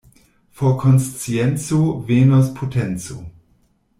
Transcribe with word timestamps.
For 0.49 0.71
konscienco, 0.83 1.83
venos 2.07 2.49
potenco. 2.57 3.23